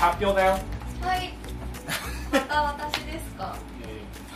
[0.00, 0.52] 発表だよ。
[1.02, 1.32] はい。
[2.32, 3.56] また私ですか？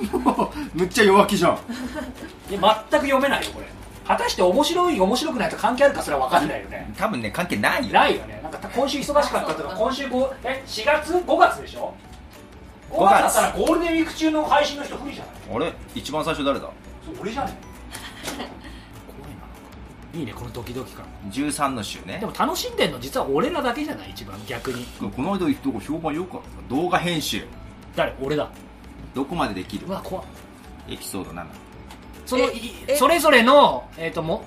[0.74, 1.52] むっちゃ弱気じゃん。
[1.52, 3.66] いや全く読めないよこれ。
[4.06, 6.92] 果たして面白い面白くないと関係あるかそれは分かんないよね。
[6.98, 7.92] 多分ね関係ないよ。
[7.92, 8.40] ないよね。
[8.42, 11.94] なんか今週忙しかったとか今週ごえ4月？5月でしょ
[12.90, 15.56] ？5 5月月だったらゴールデンウィーク中の配信の人不利じゃない？
[15.56, 15.72] あれ？
[15.94, 16.66] 一番最初誰だ？
[17.06, 17.50] それ俺じゃね？
[17.50, 17.54] い
[20.12, 22.18] いねこのドキドキ感13の週ね。
[22.18, 24.84] でも楽しんでんの実は俺らだけじゃない一番逆に。
[24.98, 26.74] この間言ったとこ評判良かった。
[26.74, 27.44] 動画編集。
[27.94, 28.12] 誰？
[28.20, 28.48] 俺だ。
[29.14, 29.86] どこまでできる？
[29.86, 30.24] うわ怖っ。
[30.88, 31.46] エピソード7
[32.26, 32.52] そのえ
[32.88, 32.96] え。
[32.96, 34.44] それぞれの、えー、とも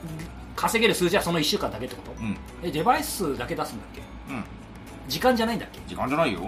[0.55, 2.11] 稼げる数字はその1週間だけってこと？
[2.21, 2.37] うん。
[2.61, 4.01] えデバイス数だけ出すんだっけ？
[4.33, 4.43] うん。
[5.07, 5.79] 時間じゃないんだっけ？
[5.87, 6.41] 時間じゃないよ。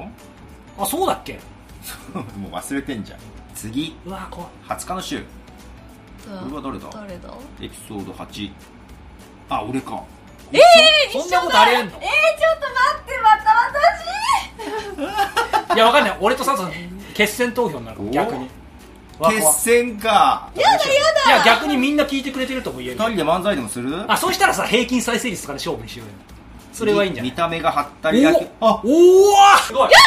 [0.78, 1.40] あそうだっけ？
[2.14, 3.20] もう忘れてんじゃん。
[3.54, 3.96] 次。
[4.06, 4.50] うわ怖っ。
[4.68, 5.20] 20日の週。
[5.20, 5.24] こ
[6.50, 6.90] れは誰だ？
[6.92, 7.30] 誰だ？
[7.62, 8.52] エピソード8
[9.50, 10.04] あ俺か。
[10.52, 10.60] え
[11.12, 11.92] そそんなことありえんの？
[11.92, 13.52] えー、ちょっと待ってまた
[15.70, 15.76] 私。
[15.76, 16.18] いやわかんない。
[16.20, 16.72] 俺とサトさん
[17.14, 18.50] 決戦投票になる逆に。
[19.30, 20.50] 決戦か。
[20.56, 20.78] いや
[21.46, 24.12] 逆にみんな聞いてくれてるとも言える二人で漫才でもする？
[24.12, 26.14] あそうしたらさ平均再生率とかで勝負にしようよ。
[26.74, 27.32] それはいいんじゃない？
[27.32, 28.48] 見た目がはったりだけ。
[28.60, 29.92] おあおおすごい。
[29.92, 30.02] やっ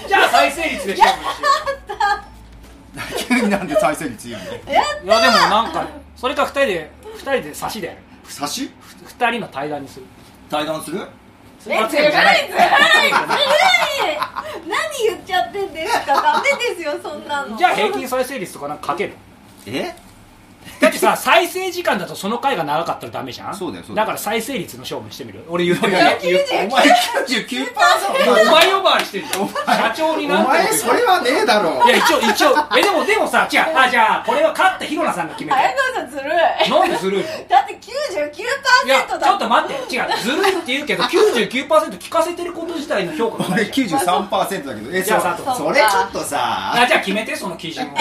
[0.00, 0.08] たー！
[0.08, 1.34] じゃあ再生率で勝負に
[3.18, 4.50] しよ急になんで再生率言うの？
[4.50, 7.88] ういやでもなんかそれか二人で二人で差しで。
[7.88, 8.70] やる差し？
[9.04, 10.06] 二人の対談にする。
[10.48, 11.06] 対談する？
[11.66, 12.68] え罰ゲームじゃない罰ゲーム
[13.10, 13.40] じゃない。
[14.66, 16.06] 何言っちゃってんですか？
[16.06, 17.56] ダメですよそんなの。
[17.56, 19.12] じゃあ平均再生率とかなんかかける。
[19.66, 19.94] え？
[21.00, 23.54] さ再生時間だとその回が長かったらダメじゃん？
[23.56, 24.06] そうだよそうだよ。
[24.06, 25.42] から再生率の勝負にしてみる？
[25.48, 29.48] 俺言うお前99%お前呼ばわりしてるじゃん。
[29.48, 30.64] 社長になおってる。
[30.64, 31.84] 前それはねえだろ。
[31.86, 32.54] いや一応一応。
[32.78, 33.60] えでもでもさ違う。
[33.74, 35.58] あじゃあこれは勝ったヒロナさんが決めて。
[35.58, 36.70] 早川さんずるい。
[36.70, 37.26] なんでずるいの？
[37.48, 37.59] だって99%い
[38.90, 40.18] やだちょっと待って違う。
[40.22, 46.72] ずるいって言うけど99%聞かせてること自体の評価がな俺いじゃん93%だけどえじゃあそそれちょっとさ。
[46.74, 47.96] あじゃあ決めてその基準を。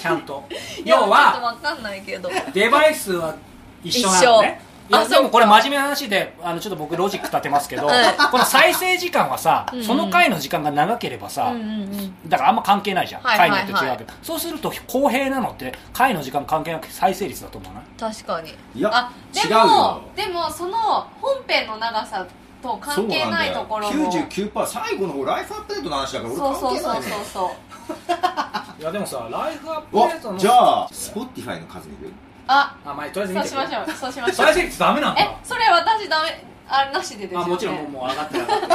[0.00, 0.44] ちゃんと。
[0.50, 2.30] 要いやちょっとはわかんないけど。
[2.52, 3.34] デバイスは
[3.82, 8.14] 一緒なのねいやでもこれ真面目な話であのちょっと僕ロジック立てますけど、はい。
[8.30, 12.28] この再生時間はさ、その回の時間が長ければさ、うんうんうん。
[12.28, 13.60] だからあんま関係ないじゃん、はいはいはい。
[13.60, 14.12] 回によって違うけど。
[14.22, 18.54] そうすると公平なのって回の時間関係なく再生率だと思うな確かに。
[18.74, 20.02] いやあで違うもよ。
[20.14, 20.78] でもその
[21.20, 22.26] 本編の長さ
[22.62, 23.92] と関係ないところも。
[23.92, 24.26] そうなんだよ。
[24.26, 27.06] 99%最後の方ライフアップデートの話だから俺そうそうそう関係ないね。
[27.06, 32.12] そうそういやでもさライフアップおデートのじゃあ Spotify の数見る？
[32.46, 32.76] あ。
[32.84, 33.96] あまあとりあえず見てそうしましょう。
[33.96, 34.34] そうしましょう。
[34.34, 37.44] 再生率ダメなんだえそれ私ダメあれなしでですよね。
[37.46, 38.44] あもちろんもうもう上がってる。
[38.44, 38.74] 上がってる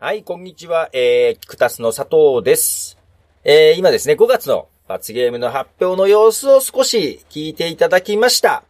[0.00, 0.90] はい、こんにちは。
[0.92, 2.96] えー、キクタスの佐藤です。
[3.42, 8.62] えー、今ですね、5月の罰ゲームの発表の様子を少し聞いていただきました。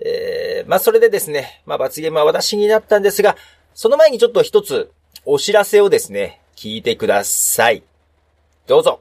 [0.00, 3.36] えー、まあ、それでですね、まあ、罰ゲームは私になったんですが、
[3.74, 4.92] その前にちょっと一つ
[5.24, 7.82] お知らせをですね、聞いてください。
[8.66, 9.00] どうぞ。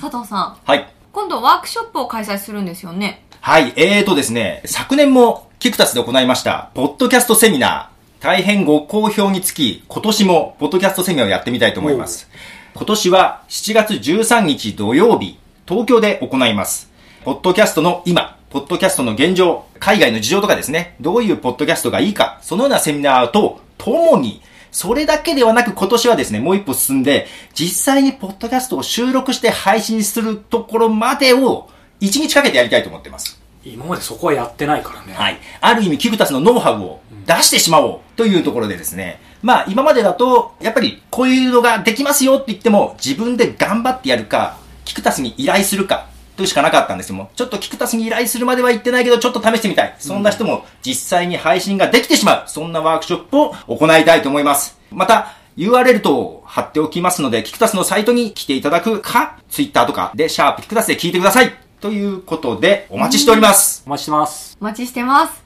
[0.00, 12.28] 佐藤さんはい今度ワークショップを開催するんですよねはい、えーとですね、昨年もキクタスで行いました、ポッドキャストセミナー、大変ご好評につき、今年もポッドキャストセミナーをやってみたいと思います。
[12.74, 16.89] 今年は7月13日土曜日、東京で行います。
[17.22, 24.40] ポッドキャストの今、ポッドキャストの現状、海外の事情とかですね、どういうポッドキャストがいいか、そのようなセミナーとともに、
[24.72, 31.68] それだけではなく今年はですね、もう一歩進んで、実際にポッドキャストを収録して配信するところまでを
[32.00, 33.38] 1日かけてやりたいと思ってます。
[33.66, 35.38] 今までそこはやってないからね、はい。
[35.60, 39.20] ある意味、キクタスのノウハウを出してしまおうというところでですね。
[39.42, 44.56] まあ、今までだと、やっぱりこういうのができますよって言っても、自分で頑張ってやるか、
[44.86, 46.06] キクタスに依頼するか、
[46.40, 49.94] というしかなかったんですけども、ちょっとキクタスに依頼するまでは言ってないけど、ちょっと試してみたい。
[49.98, 52.48] そんな人も実際に配信ができてしまう。
[52.48, 54.80] そんなワークショップを行いたいと思います。
[54.90, 61.52] また、URL 等を貼っておきますので、キクタスのサイトに来ていただくか、Twitter とかで、シャープキクタスで聞いてください。
[61.82, 63.82] ということで、お待ちしております。
[63.86, 65.44] お待ちしてますお待ちしてます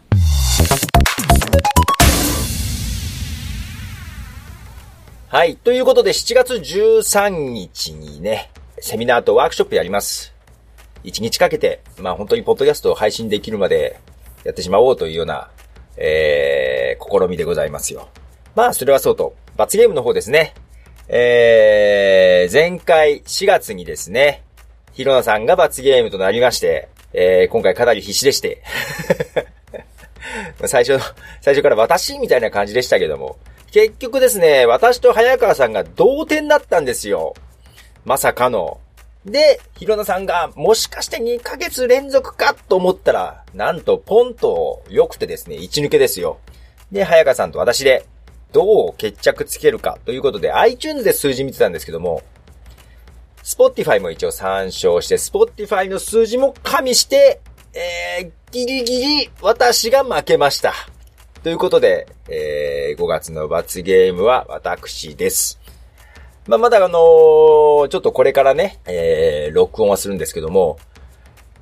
[5.26, 5.56] はい。
[5.56, 10.33] ということで、7月13日にね、セミナーとワークショップやります。
[11.04, 14.00] 1日かけて、まあ本当にポッドキャストを配信できるまで
[14.44, 15.50] やってしまおうというような、
[15.96, 18.08] えー、試みでございますよ。
[18.54, 20.54] まあ、それはそうと、罰ゲームの方ですね。
[21.08, 24.42] えー、前回4月にですね、
[24.92, 28.62] ヒロナさんが罰ゲームとなりまして、えー、今回かなり必死でして、
[30.66, 31.00] 最初の、
[31.40, 33.36] 最初から私みたいな感じでしたけども、
[33.72, 37.34] 結局ですね、私と早川さんが同点だったんですよ。
[38.04, 38.80] まさかの。
[39.24, 46.38] で、ひろなさんが、もしかして2ヶ月連続かと思ったら、なんとポンと良くてですね、一抜けですよ。
[46.92, 48.06] で、早川さんと私で、
[48.52, 52.22] どう決着つけるかということで、iTunes で数字見てたんですけども、
[53.42, 57.40] Spotify も一応参照して、Spotify の数字も加味して、
[57.72, 60.72] えー、ギリギリ私が負けました。
[61.42, 65.60] ということで、えー、5月の罰ゲームは私です。
[66.46, 70.78] まあ、まだあのー、ちょっとこれからね、えー、録音はするんですけども、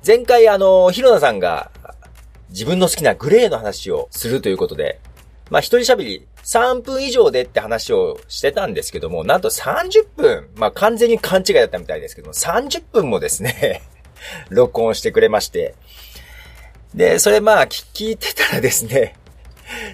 [0.05, 1.71] 前回あのー、ひろなさんが
[2.49, 4.99] 自分の好きなグレーの話をするということで、
[5.49, 13.81] まあ、一人喋り3分以上でって話をしてたんですけども、なんと30分、まあ、完全に勘違いだったみたいですけども、30分もですね
[14.49, 15.75] 録音してくれまして。
[16.93, 19.15] で、それまあ、聞いてたらですね、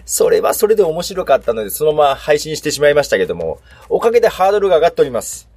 [0.06, 3.60] それはそれで面白かったので、そのまま配信してしまいましたけども、
[3.90, 5.50] おかげでハードルが上がっております。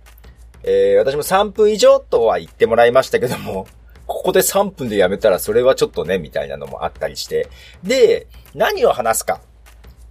[0.65, 3.67] えー、私も3分以上とは言ってもらいましたけども、
[4.07, 7.49] ここで3分でやめたらそれはちょっとね、みたいなのもあったりして。
[7.83, 9.41] で、何を話すか。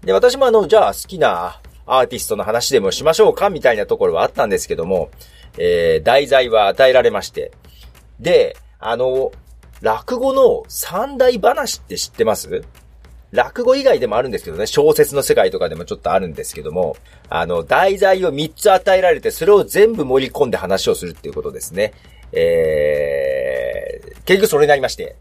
[0.03, 5.09] で、私もあの、じゃあ好きなアーティストの話でもしましょうかみたいなところはあったんですけども、
[5.57, 7.51] えー、題材は与えられまして。
[8.19, 9.31] で、あの、
[9.81, 12.63] 落語の三大話って知ってます？
[13.31, 16.98] 落語以外でもあるんですけどね、小説の世界とかでもちょっとあるんですけども、
[17.30, 21.94] あの、題材を3つ与えられて、それを全部盛り込んで話をするっていうことですね。
[22.33, 25.16] えー、結局それになりまして。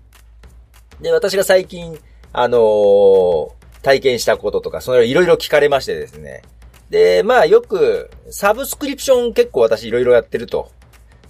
[1.00, 1.98] で、私が最近、
[2.32, 3.50] あのー、
[3.82, 6.42] 体験したこととか、そのいろいろ聞かれましてですね。
[6.90, 10.70] で、まあよく、サブスクリプション結構私いろいろやってると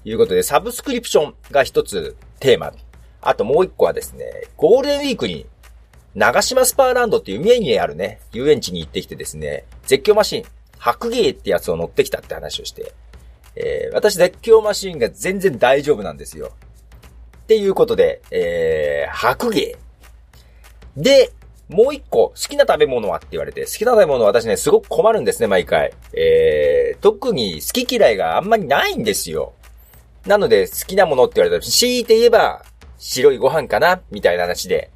[0.05, 2.73] いうことで、サブスクリプションが一つテーマ。
[3.21, 4.25] あともう一個はですね、
[4.57, 5.47] ゴールデンウィークに
[6.15, 10.45] 長島スパーランドっていう三重にあるね、遊園地に行ってきてですね、絶叫マシン、
[10.79, 12.93] 白芸ってやつを乗ってきたって話をして、
[13.55, 16.53] えー、私絶叫マシンが全然大丈夫なんですよ。
[17.43, 19.77] っていうことで、えー、白芸。
[20.97, 21.33] で、
[21.69, 25.93] もう一個、好きな食べ物はって言われて、好きな食べ物は私ね、すごく困るんですね、毎回。
[26.13, 29.53] えー、特に好き嫌いがあんまりないんですよ。
[30.27, 32.65] なので、好きなものって言われたら、強いて言えば、
[32.99, 34.91] 白いご飯かなみたいな話で。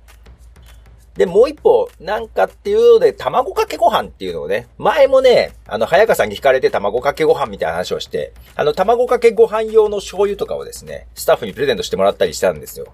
[1.17, 12.87] で、もう一歩、なんかっていうので、卵かけご飯っていうのをね、前もね、あの、早川さんに聞かれて卵かけご飯みたいな話をして、あの、卵かけご飯用の醤油とかをですね、スタッフにプレゼントしてもらったりしたんですよ。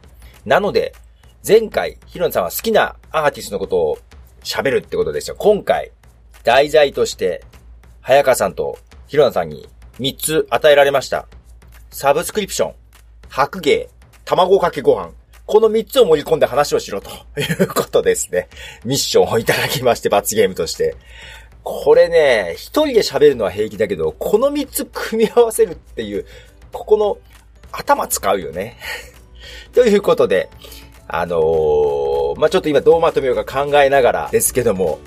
[0.45, 0.93] なので、
[1.47, 3.99] 前回、ヒロンさんは好きなアーティストのことを
[4.45, 5.37] 喋るってことですよ。
[5.39, 5.91] 今回、
[6.45, 7.43] 題材として、
[8.03, 9.67] 早川さんとヒロンさんに
[9.99, 11.27] 3つ与えられました。
[11.91, 12.75] サブスクリプション、
[13.29, 13.89] 白芸、
[14.25, 15.13] 卵かけご飯、
[15.51, 18.49] この3つを盛り込んで話をしろと いうことですね。
[18.85, 20.95] ミッションをいただきまして、罰ゲームとして。
[21.65, 26.25] これね、一人で喋るのは平気だけど、この3つ組み合わせるっていう、
[26.73, 27.19] ここの
[27.73, 28.79] 頭使うよね。
[29.75, 30.49] ということで、
[31.09, 35.01] あのー、まあ、ちょっと今どうまとめようか考えながらですけども、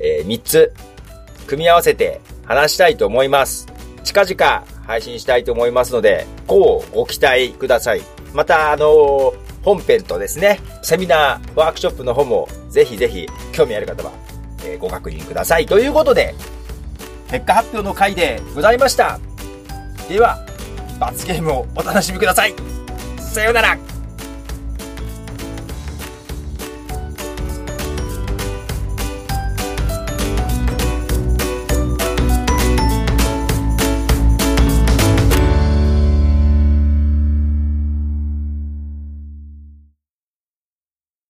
[0.00, 0.72] えー、3つ、
[1.46, 3.68] 組み合わせて話したいと思います。
[4.02, 8.02] 近々配信したいと思いますので、こうご期待ください。
[8.32, 14.12] また、あのー、本編とですね、セミナー、ワークショップの方も、ぜひぜひ、興味ある方は、
[14.64, 15.66] えー、ご確認ください。
[15.66, 16.34] ということで、
[17.30, 19.18] 結果発表の回でございました。
[20.08, 20.44] では、
[20.98, 22.54] 罰ゲームをお楽しみください。
[23.18, 23.91] さようなら